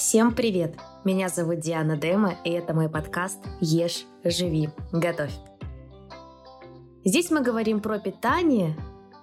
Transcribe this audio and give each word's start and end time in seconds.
Всем 0.00 0.34
привет! 0.34 0.76
Меня 1.04 1.28
зовут 1.28 1.60
Диана 1.60 1.94
Дема, 1.94 2.34
и 2.42 2.50
это 2.52 2.72
мой 2.72 2.88
подкаст 2.88 3.38
«Ешь, 3.60 4.06
живи, 4.24 4.70
готовь». 4.92 5.34
Здесь 7.04 7.30
мы 7.30 7.42
говорим 7.42 7.82
про 7.82 7.98
питание 7.98 8.74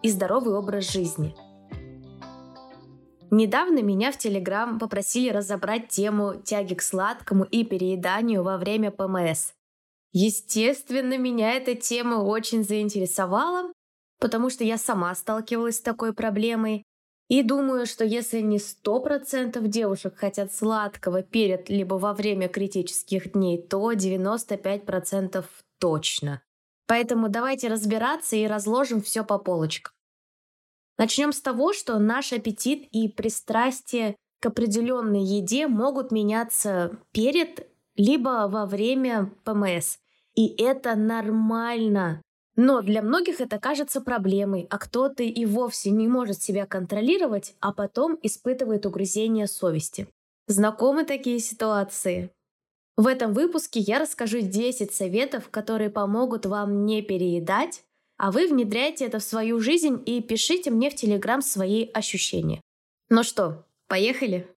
и 0.04 0.12
здоровый 0.12 0.54
образ 0.54 0.92
жизни. 0.92 1.36
Недавно 3.32 3.82
меня 3.82 4.12
в 4.12 4.20
Телеграм 4.20 4.78
попросили 4.78 5.32
разобрать 5.32 5.88
тему 5.88 6.36
тяги 6.46 6.76
к 6.76 6.84
сладкому 6.84 7.44
и 7.46 7.66
перееданию 7.66 8.44
во 8.44 8.60
время 8.60 8.92
ПМС. 8.92 9.54
Естественно, 10.12 11.18
меня 11.18 11.54
эта 11.54 11.74
тема 11.74 12.18
очень 12.18 12.64
заинтересовала, 12.64 13.74
потому 14.20 14.52
что 14.52 14.64
я 14.64 14.78
сама 14.78 15.16
сталкивалась 15.16 15.78
с 15.78 15.82
такой 15.82 16.14
проблемой 16.14 16.84
и 17.28 17.44
думаю, 17.44 17.86
что 17.86 18.06
если 18.06 18.40
не 18.40 18.58
100% 18.58 19.62
девушек 19.68 20.18
хотят 20.18 20.54
сладкого 20.54 21.24
перед 21.24 21.70
либо 21.70 21.96
во 21.96 22.14
время 22.14 22.48
критических 22.48 23.34
дней, 23.34 23.62
то 23.62 23.92
95% 23.92 25.44
точно. 25.80 26.42
Поэтому 26.88 27.28
давайте 27.28 27.68
разбираться 27.68 28.38
и 28.38 28.48
разложим 28.48 29.02
все 29.02 29.24
по 29.26 29.38
полочкам. 29.38 29.94
Начнем 30.98 31.34
с 31.34 31.42
того, 31.42 31.74
что 31.74 32.00
наш 32.00 32.32
аппетит 32.34 32.88
и 32.92 33.10
пристрастие 33.10 34.16
к 34.40 34.46
определенной 34.46 35.24
еде 35.24 35.68
могут 35.68 36.12
меняться 36.12 36.98
перед 37.12 37.68
либо 37.96 38.48
во 38.50 38.66
время 38.66 39.32
ПМС. 39.44 39.98
И 40.36 40.48
это 40.62 40.96
нормально. 40.96 42.22
Но 42.58 42.82
для 42.82 43.04
многих 43.04 43.40
это 43.40 43.60
кажется 43.60 44.02
проблемой, 44.02 44.66
а 44.72 44.80
кто-то 44.80 45.22
и 45.22 45.46
вовсе 45.46 45.92
не 45.92 46.08
может 46.08 46.42
себя 46.42 46.66
контролировать, 46.66 47.56
а 47.60 47.72
потом 47.72 48.18
испытывает 48.24 48.88
угрызение 48.88 49.46
совести. 49.46 50.08
Знакомы 50.48 51.06
такие 51.06 51.40
ситуации? 51.40 52.32
В 52.96 53.06
этом 53.06 53.34
выпуске 53.34 53.80
я 53.80 54.00
расскажу 54.00 54.42
10 54.42 54.92
советов, 54.92 55.50
которые 55.52 55.92
помогут 55.92 56.48
вам 56.48 56.86
не 56.88 57.04
переедать, 57.04 57.84
а 58.18 58.32
вы 58.32 58.48
внедряйте 58.48 59.06
это 59.06 59.20
в 59.20 59.24
свою 59.24 59.60
жизнь 59.60 60.02
и 60.08 60.20
пишите 60.20 60.72
мне 60.72 60.90
в 60.90 60.96
Телеграм 60.96 61.44
свои 61.44 61.88
ощущения. 61.94 62.62
Ну 63.10 63.22
что, 63.22 63.66
поехали? 63.88 64.48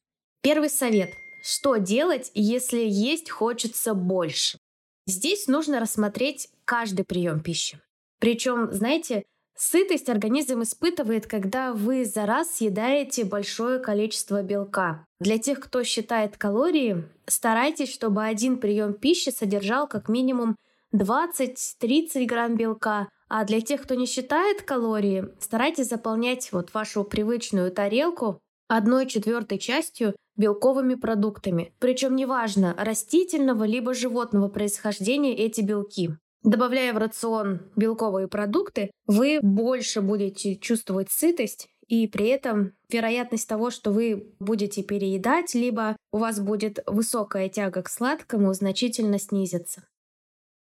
Первый 0.41 0.71
совет. 0.71 1.11
Что 1.43 1.77
делать, 1.77 2.31
если 2.35 2.81
есть 2.81 3.29
хочется 3.29 3.93
больше? 3.93 4.59
Здесь 5.07 5.49
нужно 5.49 5.81
рассмотреть 5.81 6.49
каждый 6.65 7.05
прием 7.05 7.41
пищи. 7.41 7.79
Причем, 8.21 8.71
знаете, 8.71 9.25
сытость 9.57 10.09
организм 10.09 10.63
испытывает, 10.63 11.27
когда 11.27 11.73
вы 11.73 12.05
за 12.05 12.27
раз 12.27 12.57
съедаете 12.57 13.25
большое 13.25 13.79
количество 13.81 14.43
белка. 14.43 15.05
Для 15.19 15.39
тех, 15.39 15.59
кто 15.59 15.83
считает 15.83 16.37
калории, 16.37 17.05
старайтесь, 17.27 17.93
чтобы 17.93 18.25
один 18.25 18.59
прием 18.59 18.95
пищи 18.95 19.31
содержал 19.31 19.89
как 19.89 20.09
минимум 20.09 20.55
20-30 20.95 22.25
грамм 22.27 22.57
белка, 22.57 23.09
а 23.29 23.45
для 23.45 23.61
тех, 23.61 23.83
кто 23.83 23.95
не 23.95 24.07
считает 24.07 24.63
калории, 24.63 25.29
старайтесь 25.39 25.89
заполнять 25.89 26.53
вот 26.53 26.75
вашу 26.75 27.05
привычную 27.05 27.71
тарелку 27.71 28.41
одной 28.69 29.07
четвертой 29.07 29.59
частью 29.59 30.15
белковыми 30.37 30.95
продуктами. 30.95 31.73
Причем 31.79 32.17
неважно, 32.17 32.75
растительного 32.79 33.65
либо 33.65 33.95
животного 33.95 34.49
происхождения 34.49 35.37
эти 35.37 35.61
белки. 35.61 36.17
Добавляя 36.43 36.95
в 36.95 36.99
рацион 36.99 37.71
белковые 37.77 38.27
продукты, 38.27 38.91
вы 39.07 39.41
больше 39.43 40.01
будете 40.01 40.57
чувствовать 40.57 41.11
сытость, 41.11 41.69
и 41.87 42.07
при 42.07 42.29
этом 42.29 42.73
вероятность 42.89 43.49
того, 43.49 43.71
что 43.71 43.91
вы 43.91 44.33
будете 44.39 44.83
переедать, 44.83 45.55
либо 45.55 45.97
у 46.13 46.19
вас 46.19 46.39
будет 46.41 46.79
высокая 46.87 47.49
тяга 47.49 47.83
к 47.83 47.89
сладкому, 47.89 48.55
значительно 48.55 49.19
снизится. 49.19 49.89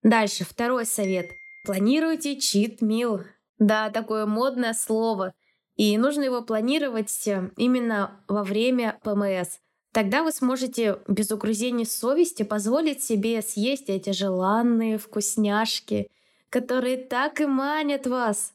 Дальше, 0.02 0.44
второй 0.44 0.84
совет. 0.84 1.30
Планируйте 1.64 2.40
чит-мил. 2.40 3.20
Да, 3.58 3.90
такое 3.90 4.26
модное 4.26 4.74
слово. 4.74 5.32
И 5.76 5.96
нужно 5.96 6.22
его 6.22 6.42
планировать 6.42 7.26
именно 7.56 8.24
во 8.26 8.42
время 8.42 8.98
ПМС. 9.04 9.58
Тогда 9.92 10.22
вы 10.22 10.32
сможете 10.32 10.98
без 11.06 11.30
угрызений 11.30 11.84
совести 11.84 12.42
позволить 12.42 13.02
себе 13.02 13.42
съесть 13.42 13.90
эти 13.90 14.10
желанные 14.10 14.96
вкусняшки, 14.96 16.08
которые 16.48 16.96
так 16.96 17.40
и 17.40 17.46
манят 17.46 18.06
вас. 18.06 18.54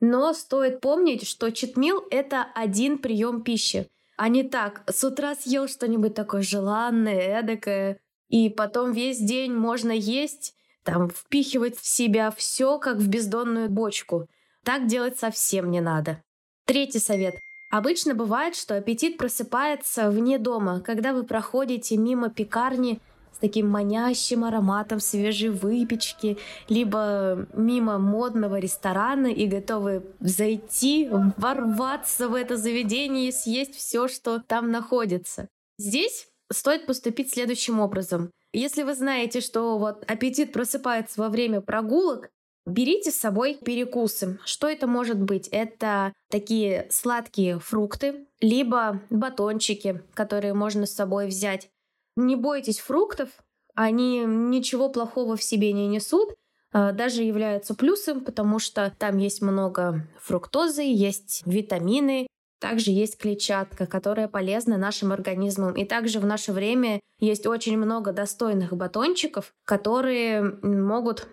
Но 0.00 0.32
стоит 0.32 0.80
помнить, 0.80 1.26
что 1.26 1.50
читмил— 1.50 2.04
это 2.10 2.46
один 2.54 2.98
прием 2.98 3.42
пищи, 3.42 3.88
а 4.16 4.28
не 4.28 4.44
так, 4.44 4.82
с 4.88 5.02
утра 5.02 5.34
съел 5.34 5.68
что-нибудь 5.68 6.14
такое 6.14 6.42
желанное, 6.42 7.40
эдакое, 7.40 7.98
и 8.28 8.48
потом 8.48 8.92
весь 8.92 9.18
день 9.18 9.52
можно 9.52 9.90
есть, 9.90 10.54
там, 10.84 11.10
впихивать 11.10 11.76
в 11.76 11.86
себя 11.86 12.30
все, 12.30 12.78
как 12.78 12.98
в 12.98 13.08
бездонную 13.08 13.68
бочку. 13.68 14.28
Так 14.64 14.86
делать 14.86 15.18
совсем 15.18 15.70
не 15.70 15.80
надо. 15.80 16.22
Третий 16.64 16.98
совет. 16.98 17.34
Обычно 17.70 18.14
бывает, 18.14 18.54
что 18.54 18.76
аппетит 18.76 19.18
просыпается 19.18 20.10
вне 20.10 20.38
дома, 20.38 20.80
когда 20.80 21.12
вы 21.12 21.24
проходите 21.24 21.96
мимо 21.96 22.30
пекарни 22.30 23.00
с 23.36 23.38
таким 23.38 23.68
манящим 23.68 24.44
ароматом 24.44 24.98
свежей 24.98 25.50
выпечки, 25.50 26.38
либо 26.68 27.46
мимо 27.52 27.98
модного 27.98 28.58
ресторана 28.58 29.26
и 29.26 29.46
готовы 29.46 30.04
зайти, 30.20 31.08
ворваться 31.36 32.28
в 32.28 32.34
это 32.34 32.56
заведение 32.56 33.28
и 33.28 33.32
съесть 33.32 33.74
все, 33.74 34.08
что 34.08 34.40
там 34.40 34.70
находится. 34.70 35.48
Здесь 35.78 36.28
стоит 36.50 36.86
поступить 36.86 37.30
следующим 37.30 37.80
образом. 37.80 38.30
Если 38.54 38.84
вы 38.84 38.94
знаете, 38.94 39.42
что 39.42 39.76
вот 39.76 40.02
аппетит 40.10 40.52
просыпается 40.52 41.20
во 41.20 41.28
время 41.28 41.60
прогулок, 41.60 42.30
Берите 42.66 43.12
с 43.12 43.16
собой 43.16 43.54
перекусы. 43.54 44.40
Что 44.44 44.68
это 44.68 44.88
может 44.88 45.20
быть? 45.20 45.48
Это 45.52 46.12
такие 46.30 46.88
сладкие 46.90 47.60
фрукты, 47.60 48.26
либо 48.40 49.00
батончики, 49.08 50.02
которые 50.14 50.52
можно 50.52 50.84
с 50.84 50.94
собой 50.94 51.28
взять. 51.28 51.70
Не 52.16 52.34
бойтесь 52.34 52.80
фруктов, 52.80 53.28
они 53.74 54.24
ничего 54.26 54.88
плохого 54.88 55.36
в 55.36 55.42
себе 55.42 55.72
не 55.72 55.86
несут, 55.86 56.34
а, 56.72 56.92
даже 56.92 57.22
являются 57.22 57.74
плюсом, 57.74 58.22
потому 58.22 58.58
что 58.58 58.92
там 58.98 59.18
есть 59.18 59.42
много 59.42 60.06
фруктозы, 60.20 60.82
есть 60.82 61.42
витамины, 61.46 62.26
также 62.58 62.90
есть 62.90 63.18
клетчатка, 63.18 63.86
которая 63.86 64.28
полезна 64.28 64.76
нашим 64.76 65.12
организмам. 65.12 65.74
И 65.74 65.84
также 65.84 66.18
в 66.18 66.26
наше 66.26 66.52
время 66.52 67.00
есть 67.20 67.46
очень 67.46 67.76
много 67.76 68.12
достойных 68.12 68.72
батончиков, 68.72 69.52
которые 69.64 70.42
могут 70.62 71.28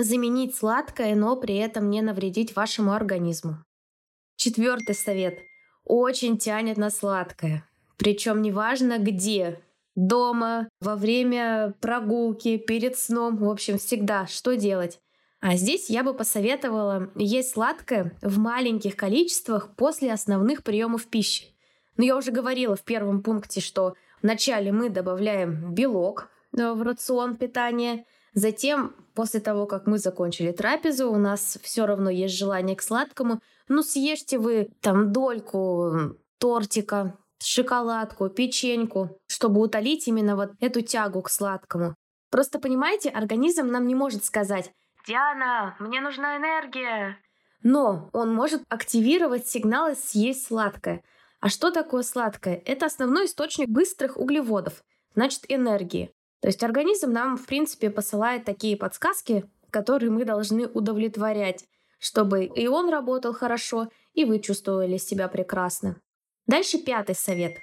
Заменить 0.00 0.54
сладкое, 0.54 1.16
но 1.16 1.34
при 1.34 1.56
этом 1.56 1.90
не 1.90 2.02
навредить 2.02 2.54
вашему 2.54 2.92
организму. 2.92 3.64
Четвертый 4.36 4.94
совет. 4.94 5.40
Очень 5.84 6.38
тянет 6.38 6.76
на 6.76 6.90
сладкое. 6.90 7.68
Причем 7.96 8.40
неважно 8.40 9.00
где. 9.00 9.60
Дома, 9.96 10.68
во 10.80 10.94
время 10.94 11.74
прогулки, 11.80 12.58
перед 12.58 12.96
сном. 12.96 13.38
В 13.38 13.50
общем, 13.50 13.76
всегда. 13.78 14.28
Что 14.28 14.54
делать? 14.54 15.00
А 15.40 15.56
здесь 15.56 15.90
я 15.90 16.04
бы 16.04 16.14
посоветовала 16.14 17.10
есть 17.16 17.54
сладкое 17.54 18.16
в 18.22 18.38
маленьких 18.38 18.94
количествах 18.94 19.74
после 19.74 20.12
основных 20.12 20.62
приемов 20.62 21.06
пищи. 21.08 21.46
Но 21.96 22.04
я 22.04 22.16
уже 22.16 22.30
говорила 22.30 22.76
в 22.76 22.82
первом 22.82 23.20
пункте, 23.20 23.60
что 23.60 23.94
вначале 24.22 24.70
мы 24.70 24.90
добавляем 24.90 25.74
белок 25.74 26.28
э, 26.56 26.70
в 26.70 26.82
рацион 26.82 27.36
питания– 27.36 28.04
Затем, 28.34 28.94
после 29.14 29.40
того, 29.40 29.66
как 29.66 29.86
мы 29.86 29.98
закончили 29.98 30.52
трапезу, 30.52 31.10
у 31.10 31.16
нас 31.16 31.58
все 31.62 31.86
равно 31.86 32.10
есть 32.10 32.36
желание 32.36 32.76
к 32.76 32.82
сладкому. 32.82 33.40
Ну, 33.68 33.82
съешьте 33.82 34.38
вы 34.38 34.68
там 34.80 35.12
дольку 35.12 36.16
тортика, 36.38 37.16
шоколадку, 37.42 38.28
печеньку, 38.28 39.18
чтобы 39.26 39.60
утолить 39.60 40.08
именно 40.08 40.36
вот 40.36 40.52
эту 40.60 40.82
тягу 40.82 41.22
к 41.22 41.30
сладкому. 41.30 41.94
Просто 42.30 42.58
понимаете, 42.58 43.08
организм 43.10 43.68
нам 43.68 43.86
не 43.86 43.94
может 43.94 44.24
сказать 44.24 44.70
«Диана, 45.06 45.76
мне 45.78 46.00
нужна 46.00 46.36
энергия!» 46.36 47.16
Но 47.62 48.10
он 48.12 48.32
может 48.32 48.62
активировать 48.68 49.48
сигналы 49.48 49.94
съесть 49.94 50.46
сладкое. 50.46 51.02
А 51.40 51.48
что 51.48 51.70
такое 51.70 52.02
сладкое? 52.02 52.62
Это 52.64 52.86
основной 52.86 53.26
источник 53.26 53.68
быстрых 53.68 54.16
углеводов, 54.16 54.84
значит 55.14 55.44
энергии. 55.48 56.12
То 56.40 56.48
есть 56.48 56.62
организм 56.62 57.12
нам, 57.12 57.36
в 57.36 57.46
принципе, 57.46 57.90
посылает 57.90 58.44
такие 58.44 58.76
подсказки, 58.76 59.44
которые 59.70 60.10
мы 60.10 60.24
должны 60.24 60.66
удовлетворять, 60.66 61.64
чтобы 61.98 62.44
и 62.44 62.66
он 62.68 62.88
работал 62.88 63.32
хорошо, 63.32 63.88
и 64.14 64.24
вы 64.24 64.38
чувствовали 64.38 64.96
себя 64.96 65.28
прекрасно. 65.28 65.96
Дальше 66.46 66.78
пятый 66.78 67.14
совет. 67.14 67.58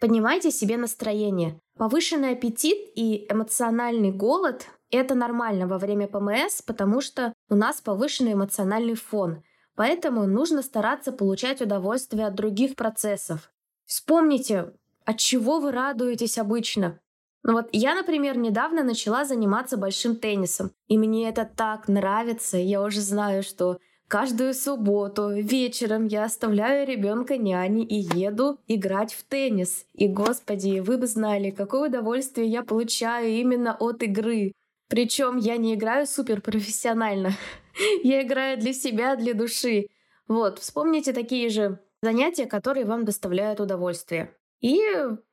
Поднимайте 0.00 0.50
себе 0.50 0.76
настроение. 0.76 1.58
Повышенный 1.78 2.32
аппетит 2.32 2.76
и 2.94 3.26
эмоциональный 3.30 4.10
голод– 4.10 4.66
это 4.90 5.14
нормально 5.14 5.66
во 5.66 5.78
время 5.78 6.06
ПМС, 6.06 6.62
потому 6.62 7.00
что 7.00 7.32
у 7.48 7.54
нас 7.54 7.80
повышенный 7.80 8.34
эмоциональный 8.34 8.94
фон. 8.94 9.42
Поэтому 9.74 10.26
нужно 10.26 10.62
стараться 10.62 11.12
получать 11.12 11.60
удовольствие 11.60 12.26
от 12.26 12.34
других 12.34 12.76
процессов. 12.76 13.50
Вспомните, 13.84 14.72
От 15.04 15.18
чего 15.18 15.60
вы 15.60 15.70
радуетесь 15.70 16.36
обычно? 16.36 16.98
Ну 17.46 17.52
вот 17.52 17.68
я, 17.70 17.94
например, 17.94 18.36
недавно 18.36 18.82
начала 18.82 19.24
заниматься 19.24 19.76
большим 19.76 20.16
теннисом, 20.16 20.72
и 20.88 20.98
мне 20.98 21.28
это 21.28 21.44
так 21.44 21.86
нравится. 21.86 22.56
Я 22.56 22.82
уже 22.82 23.00
знаю, 23.00 23.44
что 23.44 23.78
каждую 24.08 24.52
субботу 24.52 25.30
вечером 25.30 26.06
я 26.06 26.24
оставляю 26.24 26.84
ребенка 26.84 27.36
няни 27.36 27.84
и 27.84 27.98
еду 28.18 28.58
играть 28.66 29.14
в 29.14 29.22
теннис. 29.22 29.86
И, 29.94 30.08
господи, 30.08 30.80
вы 30.80 30.98
бы 30.98 31.06
знали, 31.06 31.52
какое 31.52 31.88
удовольствие 31.88 32.48
я 32.48 32.64
получаю 32.64 33.28
именно 33.28 33.76
от 33.78 34.02
игры. 34.02 34.50
Причем 34.88 35.36
я 35.36 35.56
не 35.56 35.74
играю 35.76 36.08
супер 36.08 36.40
профессионально. 36.40 37.30
я 38.02 38.22
играю 38.22 38.58
для 38.58 38.72
себя, 38.72 39.14
для 39.14 39.34
души. 39.34 39.86
Вот, 40.26 40.58
вспомните 40.58 41.12
такие 41.12 41.48
же 41.50 41.78
занятия, 42.02 42.46
которые 42.46 42.86
вам 42.86 43.04
доставляют 43.04 43.60
удовольствие. 43.60 44.34
И 44.60 44.80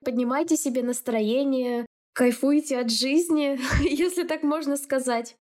поднимайте 0.05 0.57
себе 0.57 0.83
настроение, 0.83 1.87
Кайфуйте 2.13 2.79
от 2.79 2.91
жизни, 2.91 3.59
если 3.83 4.23
так 4.23 4.43
можно 4.43 4.77
сказать. 4.77 5.35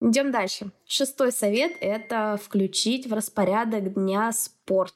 Идем 0.00 0.30
дальше. 0.30 0.70
Шестой 0.86 1.32
совет— 1.32 1.72
это 1.80 2.38
включить 2.42 3.06
в 3.06 3.12
распорядок 3.12 3.94
дня 3.94 4.30
спорт. 4.32 4.94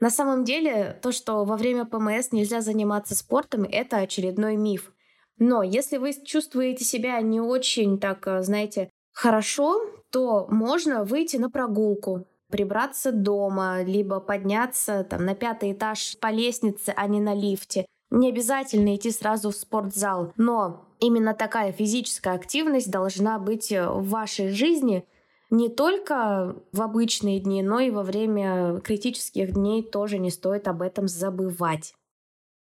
На 0.00 0.10
самом 0.10 0.44
деле, 0.44 0.98
то, 1.02 1.10
что 1.10 1.44
во 1.44 1.56
время 1.56 1.84
ПМС 1.84 2.30
нельзя 2.30 2.60
заниматься 2.60 3.16
спортом, 3.16 3.64
это 3.64 3.96
очередной 3.96 4.56
миф. 4.56 4.92
Но 5.38 5.64
если 5.64 5.96
вы 5.96 6.12
чувствуете 6.24 6.84
себя 6.84 7.20
не 7.20 7.40
очень, 7.40 7.98
так, 7.98 8.26
э, 8.28 8.42
знаете, 8.42 8.90
хорошо, 9.12 9.80
то 10.10 10.46
можно 10.48 11.04
выйти 11.04 11.36
на 11.36 11.50
прогулку, 11.50 12.26
прибраться 12.48 13.10
дома, 13.10 13.82
либо 13.82 14.20
подняться 14.20 15.04
там, 15.04 15.24
на 15.24 15.34
пятый 15.34 15.72
этаж 15.72 16.16
по 16.20 16.28
лестнице, 16.28 16.94
а 16.96 17.08
не 17.08 17.20
на 17.20 17.34
лифте— 17.34 17.86
не 18.10 18.28
обязательно 18.30 18.96
идти 18.96 19.10
сразу 19.10 19.50
в 19.50 19.56
спортзал, 19.56 20.32
но 20.36 20.86
именно 20.98 21.34
такая 21.34 21.72
физическая 21.72 22.34
активность 22.34 22.90
должна 22.90 23.38
быть 23.38 23.70
э, 23.70 23.88
в 23.88 24.08
вашей 24.08 24.50
жизни 24.50 25.04
не 25.50 25.68
только 25.68 26.56
в 26.72 26.82
обычные 26.82 27.40
дни, 27.40 27.62
но 27.62 27.80
и 27.80 27.90
во 27.90 28.02
время 28.02 28.80
критических 28.80 29.52
дней 29.54 29.82
тоже 29.82 30.18
не 30.18 30.30
стоит 30.30 30.68
об 30.68 30.82
этом 30.82 31.08
забывать. 31.08 31.94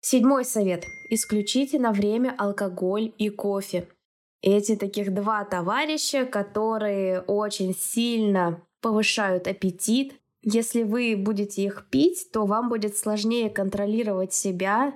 Седьмой 0.00 0.44
совет. 0.44 0.84
Исключите 1.10 1.78
на 1.78 1.92
время 1.92 2.34
алкоголь 2.36 3.12
и 3.16 3.30
кофе. 3.30 3.88
Эти 4.42 4.76
таких 4.76 5.12
два 5.14 5.44
товарища, 5.44 6.26
которые 6.26 7.20
очень 7.20 7.74
сильно 7.74 8.62
повышают 8.80 9.48
аппетит. 9.48 10.14
Если 10.42 10.82
вы 10.82 11.16
будете 11.16 11.64
их 11.64 11.88
пить, 11.90 12.30
то 12.32 12.44
вам 12.44 12.68
будет 12.68 12.96
сложнее 12.96 13.50
контролировать 13.50 14.32
себя 14.32 14.92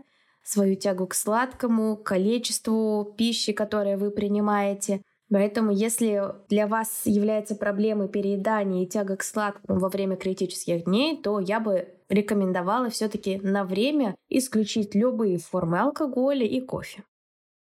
свою 0.51 0.75
тягу 0.75 1.07
к 1.07 1.15
сладкому, 1.15 1.97
к 1.97 2.03
количеству 2.03 3.15
пищи, 3.17 3.53
которую 3.53 3.99
вы 3.99 4.11
принимаете. 4.11 5.03
Поэтому, 5.31 5.71
если 5.71 6.35
для 6.49 6.67
вас 6.67 7.03
является 7.05 7.55
проблемой 7.55 8.09
переедания 8.09 8.83
и 8.83 8.89
тяга 8.89 9.17
к 9.17 9.23
сладкому 9.23 9.79
во 9.79 9.89
время 9.89 10.17
критических 10.17 10.85
дней, 10.85 11.17
то 11.23 11.39
я 11.39 11.61
бы 11.61 11.89
рекомендовала 12.09 12.91
все-таки 12.91 13.39
на 13.43 13.65
время 13.65 14.17
исключить 14.29 14.97
любые 14.97 15.39
формы 15.39 15.79
алкоголя 15.79 16.45
и 16.45 16.61
кофе. 16.61 17.05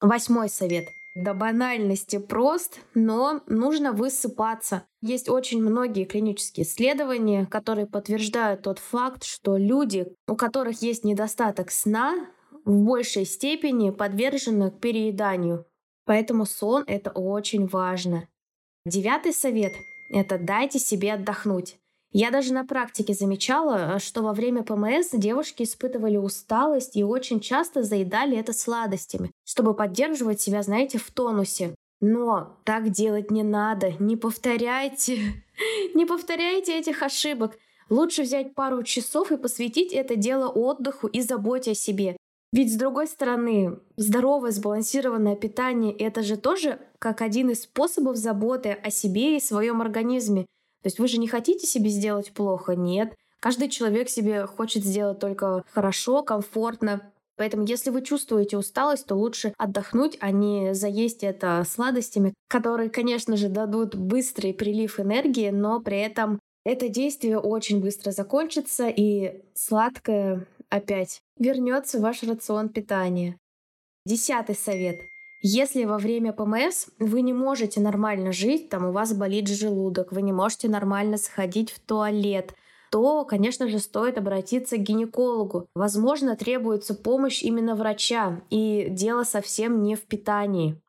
Восьмой 0.00 0.49
совет. 0.49 0.85
До 1.15 1.32
банальности 1.32 2.19
прост, 2.19 2.81
но 2.94 3.41
нужно 3.47 3.93
высыпаться. 3.93 4.82
Есть 5.00 5.29
очень 5.29 5.62
многие 5.62 6.06
клинические 6.06 6.67
исследования, 6.67 7.47
которые 7.47 7.87
подтверждают 7.87 8.62
тот 8.62 8.81
факт, 8.81 9.23
что 9.23 9.56
люди, 9.56 10.09
у 10.27 10.35
которых 10.35 10.82
есть 10.82 11.05
недостаток 11.05 11.70
сна, 11.70 12.17
в 12.64 12.72
большей 12.72 13.25
степени 13.25 13.90
подвержены 13.90 14.70
к 14.70 14.81
перееданию. 14.81 15.66
Поэтому 16.05 16.46
сон— 16.46 16.84
это 16.87 17.11
очень 17.11 17.66
важно. 17.66 18.28
Девятый 18.87 19.32
совет— 19.32 19.72
это 20.11 20.38
дайте 20.38 20.78
себе 20.78 21.14
отдохнуть. 21.14 21.76
Я 22.16 22.31
даже 22.31 22.52
на 22.52 22.64
практике 22.64 23.12
замечала, 23.12 23.99
что 23.99 24.22
во 24.22 24.32
время 24.32 24.62
ПМС 24.62 25.11
девушки 25.12 25.64
испытывали 25.64 26.16
усталость 26.16 26.96
и 26.96 27.02
очень 27.02 27.40
часто 27.40 27.82
заедали 27.82 28.38
это 28.38 28.52
сладостями, 28.52 29.32
чтобы 29.44 29.75
поддерживать 29.75 30.40
себя, 30.40 30.62
знаете, 30.62 30.99
в 30.99 31.10
тонусе. 31.10 31.75
Но 32.00 32.56
так 32.64 32.90
делать 32.90 33.32
не 33.32 33.43
надо, 33.43 33.94
не 33.99 34.17
повторяйте, 34.17 35.19
не 35.94 36.05
повторяйте 36.05 36.78
этих 36.78 37.02
ошибок. 37.02 37.58
Лучше 37.90 38.22
взять 38.22 38.55
пару 38.55 38.84
часов 38.84 39.32
и 39.32 39.37
посвятить 39.37 39.93
это 39.93 40.14
дело 40.14 40.49
отдыху 40.49 41.08
и 41.08 41.20
заботе 41.20 41.72
о 41.72 41.75
себе. 41.75 42.17
Ведь 42.55 42.73
с 42.73 42.77
другой 42.77 43.09
стороны, 43.09 43.81
здоровое 43.97 44.53
сбалансированное 44.53 45.35
питание— 45.35 45.93
это 45.99 46.23
же 46.23 46.37
тоже 46.37 46.79
как 47.01 47.21
один 47.21 47.51
из 47.51 47.62
способов 47.62 48.17
заботы 48.17 48.71
о 48.71 48.91
себе 48.91 49.37
и 49.37 49.41
своем 49.41 49.83
организме. 49.83 50.43
То 50.83 50.87
есть 50.87 51.01
вы 51.01 51.09
же 51.09 51.19
не 51.19 51.27
хотите 51.27 51.67
себе 51.67 51.91
сделать 51.91 52.31
плохо, 52.31 52.77
нет. 52.77 53.12
Каждый 53.41 53.69
человек 53.69 54.09
себе 54.09 54.47
хочет 54.47 54.85
сделать 54.85 55.19
только 55.19 55.65
хорошо, 55.73 56.23
комфортно. 56.23 57.11
Поэтому, 57.37 57.65
если 57.65 57.91
вы 57.91 58.03
чувствуете 58.03 58.56
усталость, 58.56 59.06
то 59.06 59.17
лучше 59.17 59.53
отдохнуть, 59.59 60.17
а 60.21 60.31
не 60.31 60.75
заесть 60.75 61.25
это 61.25 61.65
сладостями, 61.69 62.35
которые, 62.47 62.89
конечно 62.89 63.37
же, 63.37 63.49
дадут 63.49 63.97
быстрый 63.97 64.55
прилив 64.55 65.01
энергии, 65.01 65.51
но 65.51 65.81
при 65.81 65.99
этом 65.99 66.39
это 66.65 66.89
действие 66.89 67.41
очень 67.41 67.81
быстро 67.81 68.12
закончится, 68.12 68.87
и 68.87 69.43
сладкое 69.55 70.47
опять 70.69 71.21
вернется 71.38 72.00
ваш 72.00 72.22
рацион 72.22 72.69
питания. 72.69 73.38
Десятый 74.06 74.54
совет. 74.54 75.00
Если 75.42 75.84
во 75.84 75.98
время 75.98 76.32
ПМС 76.32 76.86
вы 76.98 77.20
не 77.20 77.32
можете 77.32 77.81
нормально 77.81 78.32
жить, 78.32 78.70
там 78.70 78.86
у 78.86 78.92
вас 78.92 79.12
болит 79.12 79.48
желудок, 79.48 80.12
вы 80.12 80.22
не 80.22 80.32
можете 80.32 80.69
нормально 80.69 81.19
сходить 81.19 81.70
в 81.70 81.81
туалет, 81.81 82.54
то, 82.90 83.25
конечно 83.25 83.69
же, 83.69 83.78
стоит 83.78 84.16
обратиться 84.16 84.76
к 84.76 84.82
гинекологу. 84.82 85.66
Возможно, 85.75 86.36
требуется 86.36 86.94
помощь 86.94 87.42
именно 87.42 87.75
врача, 87.75 88.40
и 88.50 88.86
дело 88.88 89.25
совсем 89.25 89.82
не 89.82 89.96
в 89.96 90.02
питании. 90.02 90.81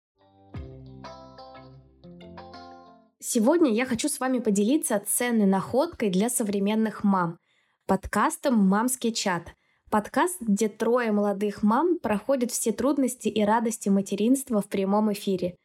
Сегодня 3.19 3.74
я 3.74 3.86
хочу 3.86 4.07
с 4.07 4.19
вами 4.19 4.39
поделиться 4.39 5.01
ценной 5.06 5.47
находкой 5.47 6.12
для 6.12 6.30
современных 6.30 7.03
мам– 7.03 7.39
подкастом 7.88 8.56
«Мамский 8.56 9.12
чат», 9.12 9.53
Подкаст, 9.92 10.42
где 10.42 10.68
трое 10.68 11.12
молодых 11.12 11.62
мам 11.62 12.00
проходят 12.00 12.52
все 12.52 12.71
трудности 12.71 13.28
и 13.28 13.44
радости 13.44 13.90
материнства 13.90 14.62
в 14.62 14.68
прямом 14.68 15.14
эфире. 15.14 15.56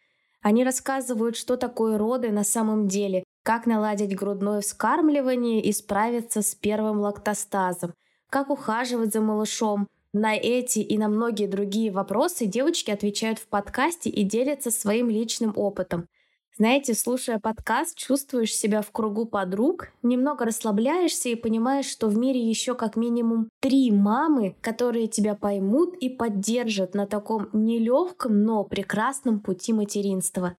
Они 0.42 0.62
рассказывают, 0.62 1.36
что 1.36 1.56
такое 1.56 1.96
роды 1.96 2.30
на 2.30 2.44
самом 2.44 2.86
деле, 2.86 3.24
как 3.42 3.66
наладить 3.66 4.14
грудное 4.14 4.60
вскармливание 4.60 5.62
и 5.62 5.72
справиться 5.72 6.42
с 6.42 6.54
первым 6.54 7.00
лактостазом, 7.00 7.94
как 8.28 8.50
ухаживать 8.50 9.12
за 9.12 9.20
малышом. 9.20 9.86
На 10.12 10.34
эти 10.34 10.80
и 10.80 10.98
на 10.98 11.08
многие 11.08 11.46
другие 11.46 11.90
вопросы 11.90 12.46
девочки 12.46 12.90
отвечают 12.90 13.38
в 13.38 13.46
подкасте 13.48 14.10
и 14.10 14.22
делятся 14.22 14.70
своим 14.70 15.08
личным 15.08 15.52
опытом– 15.56 16.06
знаете, 16.56 16.94
слушая 16.94 17.38
подкаст, 17.38 17.96
чувствуешь 17.96 18.54
себя 18.54 18.82
в 18.82 18.90
кругу 18.90 19.24
подруг, 19.24 19.88
немного 20.02 20.44
расслабляешься 20.44 21.28
и 21.28 21.34
понимаешь, 21.34 21.86
что 21.86 22.08
в 22.08 22.18
мире 22.18 22.40
еще 22.40 22.74
как 22.74 22.96
минимум 22.96 23.48
три 23.60 23.90
мамы, 23.90 24.56
которые 24.60 25.06
тебя 25.06 25.34
поймут 25.34 25.94
и 25.96 26.08
поддержат 26.08 26.94
на 26.94 27.06
таком 27.06 27.48
нелегком, 27.52 28.42
но 28.42 28.64
прекрасном 28.64 29.40
пути 29.40 29.72
материнства. 29.72 30.56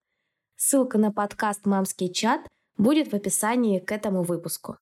Ссылка 0.55 0.97
на 0.97 1.11
подкаст 1.11 1.65
«Мамский 1.65 2.11
чат» 2.11 2.41
будет 2.77 3.11
в 3.11 3.15
описании 3.15 3.79
к 3.79 3.91
этому 3.91 4.23
выпуску. 4.23 4.77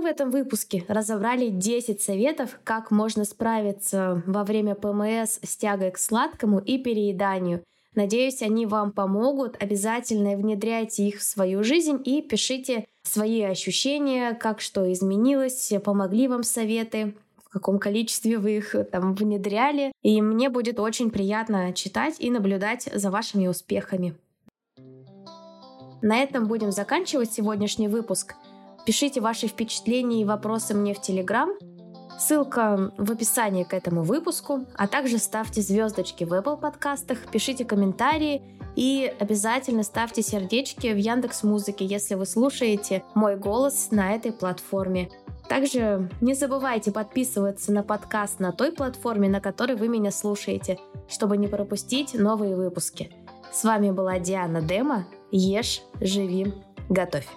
В 0.00 0.06
этом 0.06 0.30
выпуске 0.30 0.84
разобрали 0.88 1.50
10 1.50 2.00
советов, 2.00 2.58
как 2.64 2.90
можно 2.90 3.24
справиться 3.24 4.22
во 4.26 4.44
время 4.44 4.74
ПМС 4.74 5.38
с 5.42 5.56
тягой 5.56 5.90
к 5.90 5.98
сладкому 5.98 6.58
и 6.58 6.78
перееданию– 6.78 7.62
Надеюсь, 7.94 8.40
они 8.40 8.66
вам 8.66 8.92
помогут. 8.92 9.56
Обязательно 9.60 10.36
внедряйте 10.36 11.08
их 11.08 11.18
в 11.18 11.22
свою 11.22 11.64
жизнь 11.64 12.00
и 12.04 12.22
пишите 12.22 12.86
свои 13.02 13.42
ощущения, 13.42 14.34
как 14.34 14.60
что 14.60 14.90
изменилось, 14.92 15.72
помогли 15.84 16.28
вам 16.28 16.44
советы, 16.44 17.14
в 17.44 17.50
каком 17.50 17.80
количестве 17.80 18.38
вы 18.38 18.58
их 18.58 18.76
там 18.92 19.14
внедряли. 19.14 19.92
И 20.02 20.22
мне 20.22 20.50
будет 20.50 20.78
очень 20.78 21.10
приятно 21.10 21.72
читать 21.72 22.14
и 22.20 22.30
наблюдать 22.30 22.88
за 22.94 23.10
вашими 23.10 23.48
успехами. 23.48 24.14
На 26.00 26.22
этом 26.22 26.46
будем 26.46 26.70
заканчивать 26.70 27.32
сегодняшний 27.32 27.88
выпуск. 27.88 28.34
Пишите 28.90 29.20
ваши 29.20 29.46
впечатления 29.46 30.22
и 30.22 30.24
вопросы 30.24 30.74
мне 30.74 30.94
в 30.94 31.00
Телеграм. 31.00 31.50
Ссылка 32.18 32.92
в 32.98 33.12
описании 33.12 33.62
к 33.62 33.72
этому 33.72 34.02
выпуску, 34.02 34.66
а 34.76 34.88
также 34.88 35.18
ставьте 35.18 35.62
звездочки 35.62 36.24
в 36.24 36.32
Apple 36.32 36.58
подкастах, 36.58 37.18
пишите 37.30 37.64
комментарии 37.64 38.42
и 38.74 39.14
обязательно 39.20 39.84
ставьте 39.84 40.22
сердечки 40.22 40.92
в 40.92 40.96
Яндекс 40.96 41.44
Музыке, 41.44 41.84
если 41.84 42.16
вы 42.16 42.26
слушаете 42.26 43.04
мой 43.14 43.36
голос 43.36 43.92
на 43.92 44.12
этой 44.12 44.32
платформе. 44.32 45.08
Также 45.48 46.10
не 46.20 46.34
забывайте 46.34 46.90
подписываться 46.90 47.70
на 47.70 47.84
подкаст 47.84 48.40
на 48.40 48.50
той 48.50 48.72
платформе, 48.72 49.28
на 49.28 49.40
которой 49.40 49.76
вы 49.76 49.86
меня 49.86 50.10
слушаете, 50.10 50.80
чтобы 51.08 51.36
не 51.36 51.46
пропустить 51.46 52.14
новые 52.14 52.56
выпуски. 52.56 53.12
С 53.52 53.62
вами 53.62 53.92
была 53.92 54.18
Диана 54.18 54.60
Дема. 54.60 55.06
Ешь, 55.30 55.80
живи, 56.00 56.52
готовь. 56.88 57.28